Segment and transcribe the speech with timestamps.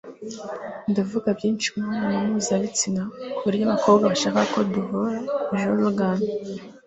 [0.91, 3.01] ndavuga byinshi ku mibonano mpuzabitsina
[3.35, 5.17] ku buryo abakobwa bashaka ko duhura-
[5.57, 6.19] joe rogan